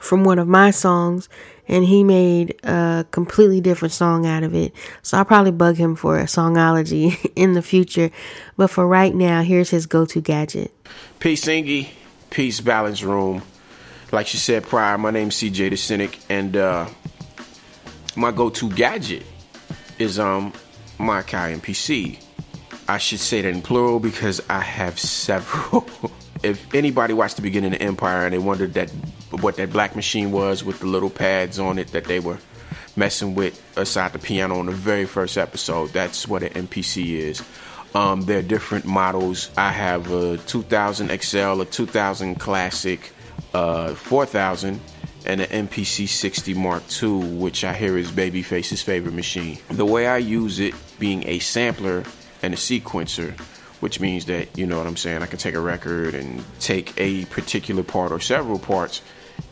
from 0.00 0.22
one 0.22 0.38
of 0.38 0.46
my 0.46 0.70
songs 0.70 1.28
and 1.66 1.84
he 1.86 2.04
made 2.04 2.54
a 2.64 3.06
completely 3.10 3.60
different 3.60 3.90
song 3.90 4.24
out 4.24 4.44
of 4.44 4.54
it. 4.54 4.72
So 5.02 5.18
I'll 5.18 5.24
probably 5.24 5.50
bug 5.50 5.76
him 5.76 5.96
for 5.96 6.20
a 6.20 6.28
songology 6.28 7.18
in 7.34 7.54
the 7.54 7.62
future. 7.62 8.12
But 8.56 8.68
for 8.68 8.86
right 8.86 9.12
now, 9.12 9.42
here's 9.42 9.70
his 9.70 9.86
go 9.86 10.06
to 10.06 10.20
gadget. 10.20 10.72
Peace, 11.18 11.44
Ingy. 11.46 11.88
Peace, 12.30 12.60
Balance 12.60 13.02
Room. 13.02 13.42
Like 14.12 14.28
she 14.28 14.36
said 14.36 14.62
prior, 14.62 14.96
my 14.96 15.10
name's 15.10 15.34
CJ 15.34 15.70
the 15.70 15.76
Cynic, 15.76 16.20
and 16.28 16.56
uh, 16.56 16.86
my 18.16 18.30
go-to 18.30 18.70
gadget 18.70 19.24
is 19.98 20.18
um 20.18 20.52
my 20.98 21.22
Akai 21.22 21.58
MPC. 21.58 22.20
I 22.88 22.98
should 22.98 23.20
say 23.20 23.42
that 23.42 23.48
in 23.48 23.62
plural 23.62 23.98
because 23.98 24.42
I 24.48 24.60
have 24.60 24.98
several. 24.98 25.86
if 26.42 26.74
anybody 26.74 27.14
watched 27.14 27.36
the 27.36 27.42
beginning 27.42 27.74
of 27.74 27.80
Empire 27.80 28.26
and 28.26 28.34
they 28.34 28.38
wondered 28.38 28.74
that 28.74 28.90
what 29.40 29.56
that 29.56 29.70
black 29.70 29.96
machine 29.96 30.30
was 30.30 30.62
with 30.62 30.80
the 30.80 30.86
little 30.86 31.10
pads 31.10 31.58
on 31.58 31.78
it 31.78 31.88
that 31.88 32.04
they 32.04 32.20
were 32.20 32.38
messing 32.96 33.34
with 33.34 33.60
aside 33.76 34.12
the 34.12 34.18
piano 34.18 34.58
on 34.58 34.66
the 34.66 34.72
very 34.72 35.06
first 35.06 35.36
episode, 35.38 35.90
that's 35.90 36.28
what 36.28 36.42
an 36.42 36.66
MPC 36.66 37.14
is. 37.14 37.42
Um, 37.94 38.22
there 38.22 38.40
are 38.40 38.42
different 38.42 38.84
models. 38.84 39.50
I 39.56 39.70
have 39.70 40.10
a 40.12 40.36
2000 40.38 41.20
XL, 41.22 41.60
a 41.60 41.64
2000 41.64 42.36
Classic, 42.36 43.12
uh, 43.52 43.94
4000, 43.94 44.80
and 45.24 45.40
an 45.40 45.68
MPC 45.68 46.08
60 46.08 46.54
Mark 46.54 46.82
II, 47.02 47.36
which 47.36 47.64
I 47.64 47.72
hear 47.72 47.96
is 47.96 48.10
Babyface's 48.10 48.82
favorite 48.82 49.14
machine. 49.14 49.58
The 49.70 49.86
way 49.86 50.06
I 50.06 50.18
use 50.18 50.60
it, 50.60 50.74
being 50.98 51.26
a 51.26 51.38
sampler 51.38 52.04
and 52.42 52.54
a 52.54 52.56
sequencer, 52.56 53.38
which 53.80 54.00
means 54.00 54.26
that, 54.26 54.56
you 54.56 54.66
know 54.66 54.78
what 54.78 54.86
I'm 54.86 54.96
saying, 54.96 55.22
I 55.22 55.26
can 55.26 55.38
take 55.38 55.54
a 55.54 55.60
record 55.60 56.14
and 56.14 56.44
take 56.60 56.92
a 56.98 57.24
particular 57.26 57.82
part 57.82 58.12
or 58.12 58.20
several 58.20 58.58
parts 58.58 59.02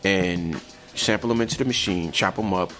and 0.05 0.61
sample 0.95 1.29
them 1.29 1.41
into 1.41 1.59
the 1.59 1.64
machine, 1.64 2.12
chop 2.12 2.37
them 2.37 2.52
up, 2.52 2.73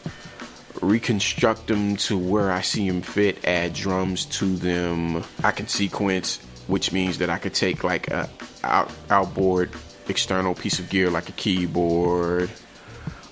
reconstruct 0.81 1.69
them 1.69 1.97
to 1.97 2.19
where 2.19 2.51
I 2.51 2.61
see 2.61 2.89
them 2.89 3.03
fit, 3.03 3.45
add 3.47 3.73
drums 3.73 4.27
to 4.27 4.57
them. 4.57 5.25
I 5.43 5.51
can 5.51 5.69
sequence, 5.69 6.39
which 6.67 6.93
means 6.93 7.19
that 7.19 7.31
I 7.31 7.39
could 7.39 7.55
take 7.55 7.85
like 7.85 8.09
a 8.09 8.29
out, 8.65 8.91
outboard 9.11 9.71
external 10.09 10.55
piece 10.55 10.79
of 10.79 10.89
gear 10.91 11.11
like 11.11 11.29
a 11.29 11.33
keyboard, 11.33 12.51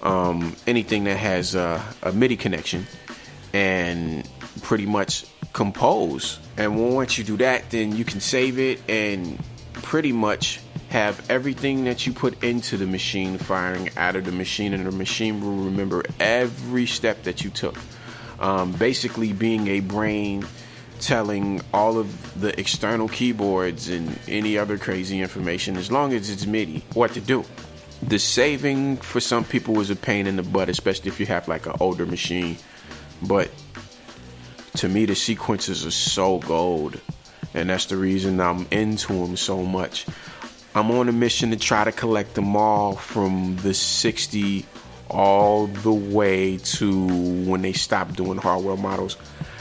um, 0.02 0.56
anything 0.66 1.04
that 1.04 1.16
has 1.16 1.54
a, 1.54 1.82
a 2.02 2.12
MIDI 2.12 2.36
connection, 2.36 2.86
and 3.52 4.28
pretty 4.62 4.86
much 4.86 5.26
compose. 5.52 6.38
And 6.56 6.94
once 6.94 7.18
you 7.18 7.24
do 7.24 7.36
that, 7.38 7.70
then 7.70 7.96
you 7.96 8.04
can 8.04 8.20
save 8.20 8.58
it 8.58 8.80
and 8.88 9.38
pretty 9.72 10.12
much 10.12 10.60
have 10.90 11.28
everything 11.30 11.84
that 11.84 12.06
you 12.06 12.12
put 12.12 12.42
into 12.42 12.76
the 12.76 12.86
machine 12.86 13.38
firing 13.38 13.90
out 13.96 14.16
of 14.16 14.24
the 14.24 14.32
machine, 14.32 14.74
and 14.74 14.86
the 14.86 14.92
machine 14.92 15.40
will 15.40 15.64
remember 15.64 16.02
every 16.18 16.86
step 16.86 17.22
that 17.22 17.44
you 17.44 17.50
took. 17.50 17.76
Um, 18.40 18.72
basically, 18.72 19.32
being 19.32 19.68
a 19.68 19.80
brain 19.80 20.46
telling 21.00 21.60
all 21.72 21.98
of 21.98 22.40
the 22.40 22.58
external 22.58 23.08
keyboards 23.08 23.88
and 23.88 24.18
any 24.28 24.58
other 24.58 24.78
crazy 24.78 25.20
information, 25.20 25.76
as 25.76 25.90
long 25.90 26.12
as 26.12 26.28
it's 26.28 26.46
MIDI, 26.46 26.84
what 26.94 27.12
to 27.12 27.20
do. 27.20 27.44
The 28.02 28.18
saving 28.18 28.96
for 28.96 29.20
some 29.20 29.44
people 29.44 29.78
is 29.80 29.90
a 29.90 29.96
pain 29.96 30.26
in 30.26 30.36
the 30.36 30.42
butt, 30.42 30.68
especially 30.68 31.08
if 31.08 31.20
you 31.20 31.26
have 31.26 31.48
like 31.48 31.66
an 31.66 31.74
older 31.80 32.06
machine. 32.06 32.56
But 33.22 33.50
to 34.76 34.88
me, 34.88 35.04
the 35.04 35.14
sequences 35.14 35.84
are 35.84 35.90
so 35.90 36.38
gold, 36.38 36.98
and 37.52 37.68
that's 37.68 37.86
the 37.86 37.96
reason 37.96 38.40
I'm 38.40 38.66
into 38.70 39.12
them 39.12 39.36
so 39.36 39.62
much. 39.62 40.06
I'm 40.74 40.90
on 40.92 41.08
a 41.08 41.12
mission 41.12 41.50
to 41.50 41.56
try 41.56 41.84
to 41.84 41.92
collect 41.92 42.34
them 42.34 42.56
all 42.56 42.94
from 42.94 43.56
the 43.56 43.74
60 43.74 44.64
all 45.10 45.66
the 45.66 45.92
way 45.92 46.56
to 46.56 47.06
when 47.44 47.62
they 47.62 47.72
stop 47.72 48.14
doing 48.14 48.38
hardware 48.38 48.76
models. 48.76 49.16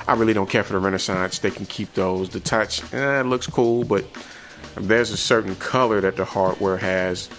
I 0.07 0.13
really 0.13 0.33
don't 0.33 0.49
care 0.49 0.63
for 0.63 0.73
the 0.73 0.79
Renaissance. 0.79 1.39
They 1.39 1.51
can 1.51 1.65
keep 1.65 1.93
those. 1.93 2.29
The 2.29 2.39
touch, 2.39 2.81
eh, 2.93 3.21
looks 3.23 3.47
cool, 3.47 3.83
but 3.83 4.05
there's 4.75 5.11
a 5.11 5.17
certain 5.17 5.55
color 5.55 5.99
that 6.01 6.15
the 6.15 6.25
hardware 6.25 6.77
has 6.77 7.29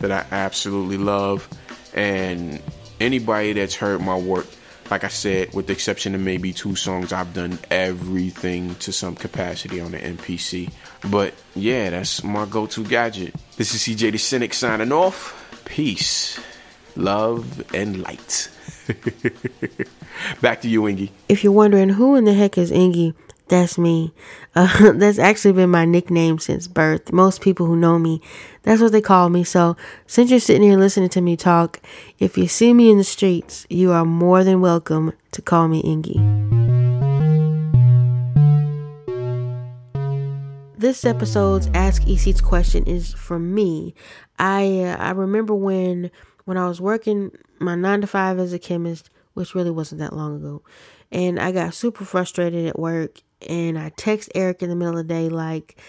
that 0.00 0.10
I 0.10 0.26
absolutely 0.34 0.98
love. 0.98 1.48
And 1.94 2.60
anybody 3.00 3.52
that's 3.52 3.74
heard 3.74 4.00
my 4.00 4.18
work, 4.18 4.46
like 4.90 5.04
I 5.04 5.08
said, 5.08 5.54
with 5.54 5.66
the 5.66 5.72
exception 5.72 6.14
of 6.14 6.20
maybe 6.20 6.52
two 6.52 6.74
songs, 6.74 7.12
I've 7.12 7.32
done 7.32 7.58
everything 7.70 8.74
to 8.76 8.92
some 8.92 9.14
capacity 9.14 9.80
on 9.80 9.92
the 9.92 9.98
MPC. 9.98 10.72
But 11.10 11.34
yeah, 11.54 11.90
that's 11.90 12.24
my 12.24 12.44
go 12.44 12.66
to 12.66 12.84
gadget. 12.84 13.34
This 13.56 13.74
is 13.74 13.82
CJ 13.82 14.12
the 14.12 14.18
Cynic 14.18 14.52
signing 14.52 14.92
off. 14.92 15.36
Peace, 15.64 16.40
love, 16.96 17.62
and 17.72 18.02
light. 18.02 18.50
Back 20.40 20.62
to 20.62 20.68
you, 20.68 20.82
Ingy. 20.82 21.10
If 21.28 21.44
you're 21.44 21.52
wondering 21.52 21.90
who 21.90 22.16
in 22.16 22.24
the 22.24 22.34
heck 22.34 22.58
is 22.58 22.72
Ingy, 22.72 23.14
that's 23.50 23.76
me. 23.76 24.14
Uh, 24.54 24.92
that's 24.94 25.18
actually 25.18 25.52
been 25.52 25.70
my 25.70 25.84
nickname 25.84 26.38
since 26.38 26.66
birth. 26.66 27.12
Most 27.12 27.42
people 27.42 27.66
who 27.66 27.76
know 27.76 27.98
me, 27.98 28.22
that's 28.62 28.80
what 28.80 28.92
they 28.92 29.02
call 29.02 29.28
me. 29.28 29.44
So, 29.44 29.76
since 30.06 30.30
you're 30.30 30.40
sitting 30.40 30.62
here 30.62 30.78
listening 30.78 31.10
to 31.10 31.20
me 31.20 31.36
talk, 31.36 31.80
if 32.18 32.38
you 32.38 32.48
see 32.48 32.72
me 32.72 32.90
in 32.90 32.96
the 32.96 33.04
streets, 33.04 33.66
you 33.68 33.92
are 33.92 34.06
more 34.06 34.42
than 34.44 34.60
welcome 34.60 35.12
to 35.32 35.42
call 35.42 35.68
me 35.68 35.82
Ingy. 35.82 36.16
This 40.78 41.04
episode's 41.04 41.68
Ask 41.74 42.06
E 42.06 42.16
Seats 42.16 42.40
question 42.40 42.84
is 42.86 43.12
from 43.12 43.54
me. 43.54 43.94
I 44.38 44.80
uh, 44.80 44.96
I 44.96 45.10
remember 45.10 45.54
when 45.54 46.10
when 46.46 46.56
I 46.56 46.66
was 46.66 46.80
working 46.80 47.32
my 47.58 47.74
nine 47.74 48.00
to 48.00 48.06
five 48.06 48.38
as 48.38 48.54
a 48.54 48.58
chemist, 48.58 49.10
which 49.34 49.54
really 49.54 49.70
wasn't 49.70 50.00
that 50.00 50.14
long 50.14 50.36
ago, 50.36 50.62
and 51.12 51.38
I 51.38 51.52
got 51.52 51.74
super 51.74 52.04
frustrated 52.04 52.66
at 52.66 52.78
work, 52.78 53.20
and 53.48 53.78
I 53.78 53.90
text 53.96 54.30
Eric 54.34 54.62
in 54.62 54.68
the 54.68 54.76
middle 54.76 54.98
of 54.98 55.08
the 55.08 55.14
day 55.14 55.28
like, 55.28 55.80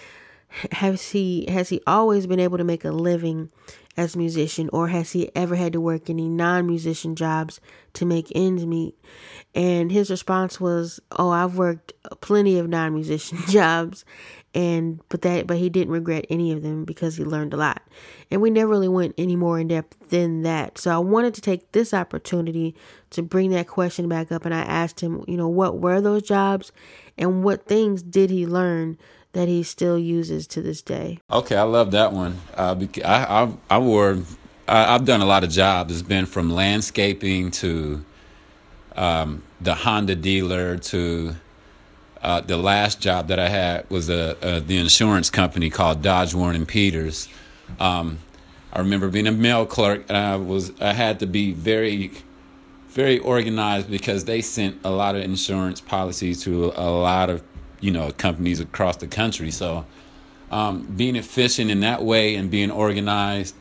has 0.72 1.10
he 1.10 1.46
has 1.48 1.68
he 1.70 1.80
always 1.86 2.26
been 2.26 2.40
able 2.40 2.58
to 2.58 2.64
make 2.64 2.84
a 2.84 2.90
living 2.90 3.50
as 3.96 4.14
a 4.14 4.18
musician 4.18 4.70
or 4.72 4.88
has 4.88 5.12
he 5.12 5.30
ever 5.36 5.54
had 5.54 5.72
to 5.74 5.80
work 5.80 6.08
any 6.08 6.28
non-musician 6.28 7.14
jobs 7.14 7.60
to 7.92 8.06
make 8.06 8.32
ends 8.34 8.64
meet? 8.64 8.94
And 9.54 9.92
his 9.92 10.10
response 10.10 10.60
was 10.60 11.00
oh 11.12 11.30
i've 11.30 11.56
worked 11.56 11.92
plenty 12.20 12.58
of 12.58 12.68
non-musician 12.68 13.38
jobs 13.48 14.04
and 14.54 15.00
but 15.08 15.22
that 15.22 15.46
but 15.46 15.56
he 15.56 15.70
didn't 15.70 15.92
regret 15.92 16.26
any 16.28 16.52
of 16.52 16.62
them 16.62 16.84
because 16.84 17.16
he 17.16 17.24
learned 17.24 17.54
a 17.54 17.56
lot. 17.56 17.82
And 18.30 18.40
we 18.40 18.50
never 18.50 18.70
really 18.70 18.88
went 18.88 19.14
any 19.18 19.36
more 19.36 19.58
in 19.58 19.68
depth 19.68 20.10
than 20.10 20.42
that. 20.42 20.78
So 20.78 20.90
i 20.90 20.98
wanted 20.98 21.34
to 21.34 21.40
take 21.40 21.72
this 21.72 21.94
opportunity 21.94 22.74
to 23.10 23.22
bring 23.22 23.50
that 23.50 23.68
question 23.68 24.08
back 24.08 24.32
up 24.32 24.44
and 24.44 24.54
i 24.54 24.60
asked 24.60 25.00
him 25.00 25.24
you 25.26 25.36
know 25.36 25.48
what 25.48 25.78
were 25.80 26.00
those 26.00 26.22
jobs 26.22 26.72
and 27.18 27.44
what 27.44 27.66
things 27.66 28.02
did 28.02 28.30
he 28.30 28.46
learn 28.46 28.98
that 29.32 29.48
he 29.48 29.62
still 29.62 29.98
uses 29.98 30.46
to 30.46 30.60
this 30.62 30.82
day 30.82 31.18
Okay, 31.30 31.56
I 31.56 31.62
love 31.62 31.90
that 31.92 32.12
one. 32.12 32.38
Uh, 32.54 32.76
I, 33.04 33.10
I, 33.42 33.52
I 33.70 33.78
wore, 33.78 34.18
I, 34.68 34.94
I've 34.94 35.04
done 35.04 35.20
a 35.20 35.26
lot 35.26 35.44
of 35.44 35.50
jobs. 35.50 35.92
It's 35.92 36.06
been 36.06 36.26
from 36.26 36.50
landscaping 36.50 37.50
to 37.52 38.04
um, 38.96 39.42
the 39.60 39.74
Honda 39.74 40.14
dealer 40.14 40.76
to 40.76 41.36
uh, 42.22 42.40
the 42.40 42.56
last 42.56 43.00
job 43.00 43.28
that 43.28 43.38
I 43.38 43.48
had 43.48 43.88
was 43.90 44.08
a, 44.08 44.36
a 44.42 44.60
the 44.60 44.78
insurance 44.78 45.30
company 45.30 45.70
called 45.70 46.02
Dodge 46.02 46.34
Warren 46.34 46.54
and 46.54 46.68
Peters. 46.68 47.28
Um, 47.80 48.18
I 48.72 48.78
remember 48.78 49.08
being 49.08 49.26
a 49.26 49.32
mail 49.32 49.66
clerk, 49.66 50.04
and 50.08 50.16
I 50.16 50.36
was 50.36 50.72
I 50.80 50.92
had 50.92 51.20
to 51.20 51.26
be 51.26 51.52
very, 51.52 52.12
very 52.88 53.18
organized 53.18 53.90
because 53.90 54.24
they 54.24 54.40
sent 54.40 54.78
a 54.84 54.90
lot 54.90 55.16
of 55.16 55.22
insurance 55.22 55.80
policies 55.80 56.42
to 56.44 56.72
a 56.76 56.90
lot 56.90 57.28
of 57.28 57.42
you 57.82 57.90
know 57.90 58.10
companies 58.12 58.60
across 58.60 58.96
the 58.96 59.06
country. 59.06 59.50
So 59.50 59.84
um, 60.50 60.82
being 60.96 61.16
efficient 61.16 61.70
in 61.70 61.80
that 61.80 62.02
way 62.02 62.34
and 62.36 62.50
being 62.50 62.70
organized, 62.70 63.54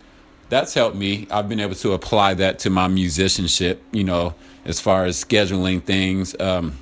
that's 0.49 0.73
helped 0.73 0.95
me. 0.95 1.27
I've 1.31 1.47
been 1.49 1.59
able 1.61 1.75
to 1.75 1.93
apply 1.93 2.35
that 2.35 2.59
to 2.59 2.69
my 2.69 2.87
musicianship, 2.87 3.81
you 3.91 4.03
know, 4.03 4.35
as 4.65 4.79
far 4.79 5.05
as 5.05 5.23
scheduling 5.23 5.81
things, 5.81 6.35
um, 6.39 6.77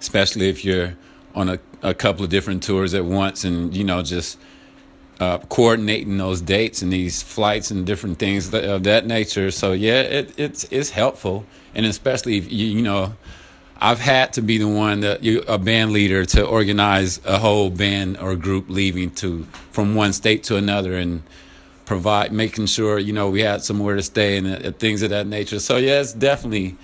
especially 0.00 0.48
if 0.48 0.64
you're 0.64 0.96
on 1.34 1.50
a, 1.50 1.58
a 1.82 1.94
couple 1.94 2.24
of 2.24 2.30
different 2.30 2.62
tours 2.62 2.94
at 2.94 3.04
once 3.04 3.44
and, 3.44 3.76
you 3.76 3.84
know, 3.84 4.02
just 4.02 4.38
uh, 5.20 5.36
coordinating 5.38 6.16
those 6.16 6.40
dates 6.40 6.80
and 6.80 6.90
these 6.90 7.22
flights 7.22 7.70
and 7.70 7.84
different 7.84 8.18
things 8.18 8.52
of 8.54 8.84
that 8.84 9.06
nature. 9.06 9.50
So, 9.50 9.72
yeah, 9.72 10.00
it, 10.00 10.34
it's, 10.38 10.64
it's 10.70 10.90
helpful. 10.90 11.44
And 11.74 11.84
especially 11.84 12.38
if 12.38 12.50
you, 12.50 12.66
you 12.68 12.82
know, 12.82 13.14
I've 13.80 14.00
had 14.00 14.32
to 14.32 14.42
be 14.42 14.58
the 14.58 14.66
one 14.68 15.00
that 15.00 15.22
you 15.22 15.42
a 15.46 15.58
band 15.58 15.92
leader 15.92 16.24
to 16.26 16.44
organize 16.44 17.20
a 17.24 17.38
whole 17.38 17.70
band 17.70 18.18
or 18.18 18.34
group 18.34 18.68
leaving 18.68 19.10
to 19.12 19.44
from 19.70 19.94
one 19.94 20.12
state 20.12 20.42
to 20.44 20.56
another 20.56 20.94
and 20.94 21.22
provide 21.84 22.32
making 22.32 22.66
sure 22.66 22.98
you 22.98 23.12
know 23.12 23.30
we 23.30 23.40
had 23.40 23.62
somewhere 23.62 23.94
to 23.94 24.02
stay 24.02 24.36
and 24.36 24.48
uh, 24.48 24.72
things 24.72 25.02
of 25.02 25.10
that 25.10 25.26
nature. 25.26 25.60
So 25.60 25.76
it's 25.76 26.12
definitely 26.12 26.76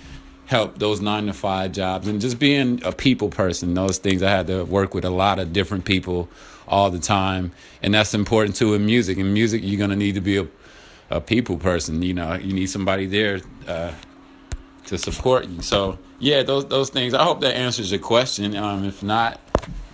helped 0.45 0.79
those 0.79 1.01
nine 1.01 1.25
to 1.25 1.33
five 1.33 1.73
jobs 1.73 2.07
and 2.07 2.21
just 2.21 2.39
being 2.39 2.81
a 2.85 2.93
people 2.93 3.29
person. 3.29 3.73
Those 3.73 3.97
things 3.97 4.23
I 4.23 4.29
had 4.29 4.47
to 4.47 4.63
work 4.63 4.93
with 4.93 5.03
a 5.03 5.09
lot 5.09 5.37
of 5.37 5.51
different 5.51 5.83
people 5.83 6.29
all 6.67 6.89
the 6.89 6.99
time, 6.99 7.51
and 7.83 7.93
that's 7.93 8.13
important 8.13 8.55
too 8.55 8.73
in 8.73 8.85
music. 8.85 9.17
In 9.17 9.33
music, 9.33 9.61
you're 9.65 9.79
gonna 9.79 9.97
need 9.97 10.15
to 10.15 10.21
be 10.21 10.37
a 10.37 10.47
a 11.09 11.19
people 11.19 11.57
person. 11.57 12.01
You 12.01 12.13
know, 12.13 12.35
you 12.35 12.53
need 12.53 12.67
somebody 12.67 13.05
there. 13.05 13.41
Uh, 13.67 13.91
to 14.87 14.97
support 14.97 15.47
you. 15.47 15.61
So 15.61 15.97
yeah, 16.19 16.43
those 16.43 16.65
those 16.65 16.89
things. 16.89 17.13
I 17.13 17.23
hope 17.23 17.41
that 17.41 17.55
answers 17.55 17.91
your 17.91 17.99
question. 17.99 18.55
Um, 18.55 18.85
if 18.85 19.03
not, 19.03 19.39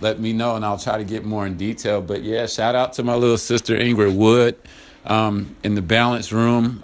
let 0.00 0.20
me 0.20 0.32
know 0.32 0.56
and 0.56 0.64
I'll 0.64 0.78
try 0.78 0.98
to 0.98 1.04
get 1.04 1.24
more 1.24 1.46
in 1.46 1.56
detail. 1.56 2.00
But 2.00 2.22
yeah, 2.22 2.46
shout 2.46 2.74
out 2.74 2.92
to 2.94 3.02
my 3.02 3.14
little 3.14 3.38
sister 3.38 3.76
Ingrid 3.76 4.14
Woode 4.16 4.56
um, 5.04 5.56
in 5.62 5.74
the 5.74 5.82
Balance 5.82 6.32
Room. 6.32 6.82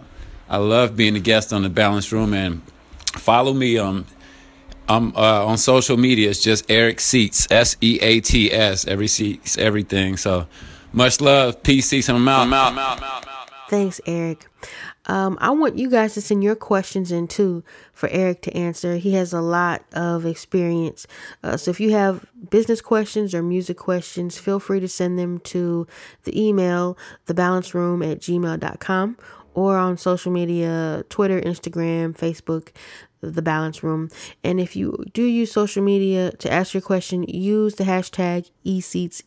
I 0.48 0.56
love 0.56 0.96
being 0.96 1.14
a 1.16 1.20
guest 1.20 1.52
on 1.52 1.62
the 1.62 1.68
Balance 1.68 2.10
Room 2.12 2.32
and 2.32 2.62
follow 3.16 3.52
me 3.52 3.78
um 3.78 4.06
I'm 4.88 5.14
uh, 5.14 5.44
on 5.44 5.58
social 5.58 5.98
media. 5.98 6.30
It's 6.30 6.42
just 6.42 6.70
Eric 6.70 7.00
Seats, 7.00 7.46
S 7.50 7.76
E 7.82 7.98
A 8.00 8.20
T 8.20 8.50
S. 8.50 8.86
Every 8.86 9.06
seats, 9.06 9.58
everything. 9.58 10.16
So 10.16 10.46
much 10.92 11.20
love. 11.20 11.62
Peace. 11.62 11.90
See 11.90 12.00
some 12.00 12.26
out. 12.26 12.40
I'm 12.40 12.52
out. 12.54 12.72
I'm 12.72 12.78
out. 12.78 13.02
I'm 13.02 13.04
out. 13.04 13.24
Thanks, 13.68 14.00
Eric. 14.06 14.47
Um, 15.08 15.38
I 15.40 15.50
want 15.50 15.78
you 15.78 15.90
guys 15.90 16.14
to 16.14 16.20
send 16.20 16.44
your 16.44 16.54
questions 16.54 17.10
in 17.10 17.28
too 17.28 17.64
for 17.92 18.08
Eric 18.10 18.42
to 18.42 18.56
answer. 18.56 18.96
He 18.96 19.14
has 19.14 19.32
a 19.32 19.40
lot 19.40 19.82
of 19.92 20.26
experience. 20.26 21.06
Uh, 21.42 21.56
so 21.56 21.70
if 21.70 21.80
you 21.80 21.92
have 21.92 22.26
business 22.50 22.80
questions 22.80 23.34
or 23.34 23.42
music 23.42 23.78
questions, 23.78 24.38
feel 24.38 24.60
free 24.60 24.80
to 24.80 24.88
send 24.88 25.18
them 25.18 25.40
to 25.40 25.86
the 26.24 26.40
email, 26.40 26.96
thebalanceroom 27.26 28.08
at 28.10 28.20
gmail.com 28.20 29.16
or 29.54 29.76
on 29.76 29.96
social 29.96 30.30
media, 30.30 31.04
Twitter, 31.08 31.40
Instagram, 31.40 32.16
Facebook, 32.16 32.68
the 33.20 33.42
balance 33.42 33.82
room. 33.82 34.08
And 34.44 34.60
if 34.60 34.76
you 34.76 35.04
do 35.12 35.24
use 35.24 35.50
social 35.50 35.82
media 35.82 36.30
to 36.32 36.52
ask 36.52 36.74
your 36.74 36.80
question, 36.80 37.24
use 37.24 37.74
the 37.74 37.84
hashtag 37.84 38.50
eSeats, 38.64 39.22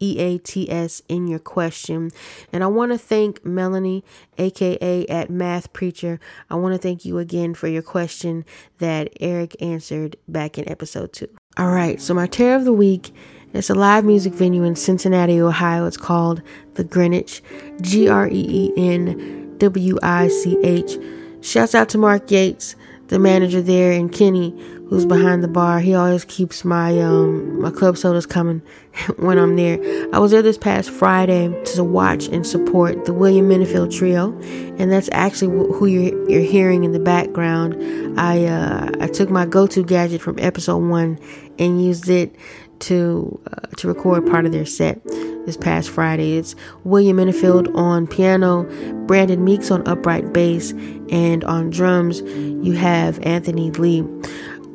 EATS 0.00 1.02
in 1.08 1.28
your 1.28 1.38
question. 1.38 2.10
And 2.52 2.62
I 2.64 2.66
want 2.66 2.92
to 2.92 2.98
thank 2.98 3.44
Melanie, 3.44 4.04
aka 4.38 5.06
at 5.06 5.30
Math 5.30 5.72
Preacher. 5.72 6.20
I 6.50 6.56
want 6.56 6.74
to 6.74 6.78
thank 6.78 7.04
you 7.04 7.18
again 7.18 7.54
for 7.54 7.68
your 7.68 7.82
question 7.82 8.44
that 8.78 9.08
Eric 9.20 9.56
answered 9.60 10.16
back 10.28 10.58
in 10.58 10.68
episode 10.68 11.12
two. 11.12 11.28
All 11.56 11.70
right, 11.70 12.00
so 12.00 12.14
my 12.14 12.26
tear 12.26 12.56
of 12.56 12.64
the 12.64 12.72
week. 12.72 13.12
It's 13.52 13.70
a 13.70 13.74
live 13.74 14.04
music 14.04 14.32
venue 14.32 14.64
in 14.64 14.74
Cincinnati, 14.74 15.40
Ohio. 15.40 15.86
It's 15.86 15.96
called 15.96 16.42
the 16.74 16.82
Greenwich, 16.82 17.40
G 17.80 18.08
R 18.08 18.26
E 18.26 18.32
E 18.32 18.72
N 18.76 19.56
W 19.58 19.96
I 20.02 20.26
C 20.26 20.58
H. 20.64 20.98
Shouts 21.40 21.72
out 21.72 21.88
to 21.90 21.98
Mark 21.98 22.28
Yates, 22.32 22.74
the 23.08 23.20
manager 23.20 23.62
there, 23.62 23.92
and 23.92 24.12
Kenny, 24.12 24.52
who's 24.88 25.06
behind 25.06 25.42
the 25.42 25.48
bar. 25.48 25.80
He 25.80 25.94
always 25.94 26.24
keeps 26.24 26.64
my 26.64 26.98
um 27.00 27.60
my 27.60 27.70
club 27.70 27.96
sodas 27.96 28.26
coming 28.26 28.62
when 29.16 29.38
I'm 29.38 29.56
there. 29.56 29.78
I 30.12 30.18
was 30.18 30.30
there 30.30 30.42
this 30.42 30.58
past 30.58 30.90
Friday 30.90 31.48
to 31.74 31.84
watch 31.84 32.26
and 32.28 32.46
support 32.46 33.04
the 33.04 33.12
William 33.12 33.48
Menefield 33.48 33.96
Trio, 33.96 34.38
and 34.78 34.90
that's 34.90 35.08
actually 35.12 35.56
who 35.74 35.86
you're 35.86 36.30
you're 36.30 36.42
hearing 36.42 36.84
in 36.84 36.92
the 36.92 37.00
background. 37.00 37.74
I 38.18 38.44
uh, 38.44 38.90
I 39.00 39.08
took 39.08 39.30
my 39.30 39.46
go-to 39.46 39.84
gadget 39.84 40.20
from 40.20 40.38
episode 40.38 40.78
one 40.78 41.18
and 41.58 41.84
used 41.84 42.08
it 42.08 42.34
to 42.80 43.40
uh, 43.50 43.66
to 43.76 43.88
record 43.88 44.26
part 44.26 44.46
of 44.46 44.52
their 44.52 44.66
set 44.66 45.02
this 45.46 45.56
past 45.56 45.90
Friday. 45.90 46.36
It's 46.36 46.54
William 46.84 47.16
Menefield 47.18 47.74
on 47.74 48.06
piano, 48.06 48.64
Brandon 49.06 49.44
Meeks 49.44 49.70
on 49.70 49.86
upright 49.86 50.32
bass, 50.32 50.72
and 51.10 51.44
on 51.44 51.70
drums 51.70 52.20
you 52.20 52.72
have 52.72 53.18
Anthony 53.22 53.70
Lee. 53.72 54.02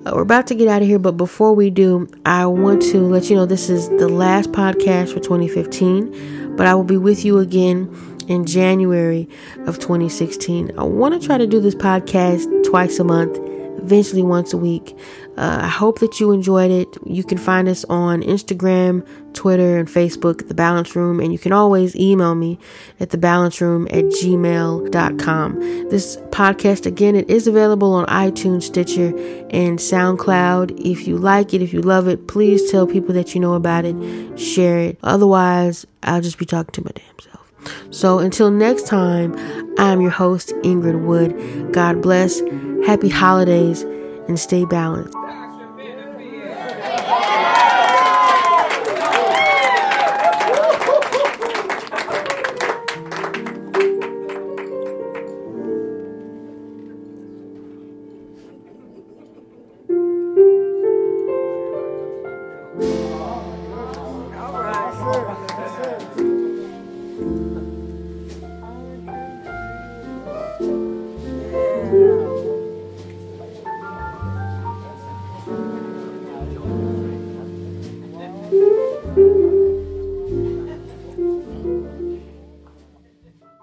Uh, 0.10 0.15
we're 0.15 0.22
about 0.22 0.48
to 0.48 0.56
get 0.56 0.67
out 0.67 0.82
of 0.82 0.88
here, 0.88 0.98
but 0.98 1.17
before 1.17 1.54
we 1.54 1.69
do, 1.69 2.08
I 2.26 2.48
want 2.48 2.82
to 2.84 3.02
let 3.02 3.30
you 3.30 3.36
know 3.36 3.45
this 3.45 3.69
is 3.69 3.89
the 3.89 4.10
last 4.10 4.52
podcast 4.52 5.13
for 5.13 5.19
2015, 5.19 6.56
but 6.56 6.65
I 6.65 6.74
will 6.74 6.84
be 6.84 6.98
with 6.98 7.24
you 7.24 7.38
again 7.38 7.93
in 8.28 8.45
January 8.45 9.30
of 9.67 9.78
2016. 9.78 10.72
I 10.80 10.84
want 10.84 11.19
to 11.19 11.26
try 11.26 11.38
to 11.38 11.45
do 11.45 11.60
this 11.60 11.76
podcast 11.76 12.48
twice 12.63 12.98
a 12.98 13.04
month 13.04 13.38
eventually 13.77 14.23
once 14.23 14.53
a 14.53 14.58
week. 14.58 14.97
Uh, 15.38 15.60
I 15.63 15.67
hope 15.67 15.99
that 15.99 16.19
you 16.19 16.32
enjoyed 16.32 16.69
it. 16.69 16.97
You 17.05 17.23
can 17.23 17.38
find 17.38 17.69
us 17.69 17.86
on 17.86 18.21
Instagram, 18.23 19.08
Twitter, 19.34 19.77
and 19.77 19.88
Facebook 19.88 20.47
The 20.47 20.53
Balance 20.53 20.95
Room, 20.95 21.19
and 21.19 21.32
you 21.32 21.39
can 21.39 21.53
always 21.53 21.95
email 21.95 22.36
me 22.36 22.60
at 22.99 23.10
thebalanceroom 23.10 23.86
at 23.88 24.05
gmail.com. 24.05 25.60
This 25.89 26.17
podcast, 26.32 26.86
again, 26.86 27.15
it 27.15 27.29
is 27.29 27.47
available 27.47 27.93
on 27.93 28.05
iTunes, 28.08 28.63
Stitcher, 28.63 29.10
and 29.49 29.79
SoundCloud. 29.79 30.77
If 30.79 31.08
you 31.08 31.17
like 31.17 31.53
it, 31.53 31.62
if 31.62 31.73
you 31.73 31.82
love 31.82 32.08
it, 32.08 32.27
please 32.27 32.69
tell 32.69 32.86
people 32.86 33.13
that 33.15 33.34
you 33.34 33.39
know 33.39 33.53
about 33.53 33.86
it, 33.86 34.38
share 34.38 34.79
it. 34.79 34.99
Otherwise, 35.03 35.86
I'll 36.03 36.21
just 36.21 36.38
be 36.38 36.45
talking 36.45 36.71
to 36.73 36.84
my 36.84 36.91
damn 36.93 37.19
self. 37.19 37.29
So 37.91 38.19
until 38.19 38.51
next 38.51 38.88
time, 38.88 39.36
I'm 39.77 40.01
your 40.01 40.12
host, 40.12 40.49
Ingrid 40.63 41.05
Woode. 41.05 41.73
God 41.73 42.01
bless, 42.01 42.39
happy 42.86 43.10
holidays, 43.10 43.84
and 44.27 44.39
stay 44.39 44.65
balanced. 44.65 45.15